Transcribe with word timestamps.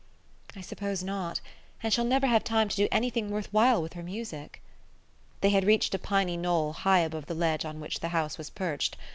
"I 0.55 0.61
suppose 0.61 1.03
not. 1.03 1.41
And 1.83 1.93
she'll 1.93 2.03
never 2.05 2.25
have 2.25 2.43
time 2.43 2.69
to 2.69 2.75
do 2.75 2.87
anything 2.91 3.29
worth 3.29 3.53
while 3.53 3.83
with 3.83 3.93
her 3.93 4.01
music." 4.01 4.59
They 5.41 5.51
had 5.51 5.63
reached 5.63 5.93
a 5.93 5.99
piny 5.99 6.37
knoll 6.37 6.73
high 6.73 7.01
above 7.01 7.27
the 7.27 7.35
ledge 7.35 7.65
on 7.65 7.79
which 7.79 7.99
the 7.99 8.09
house 8.09 8.35
was 8.35 8.49
perched. 8.49 8.97